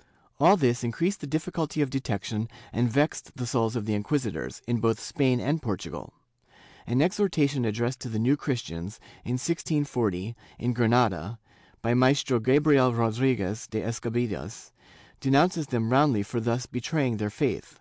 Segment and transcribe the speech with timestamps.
[0.00, 0.02] ^
[0.40, 4.80] All this increased the difficulty of detection and vexed the souls of the inquisitors, in
[4.80, 6.12] both Spain and Portugal.
[6.88, 11.38] An exhortation addressed to the New Christians, in 1640, in Granada,
[11.82, 14.72] by Maestro Gabriel Rodriguez de Escabias,
[15.20, 17.78] denounces them roundly for thus betraying their faith.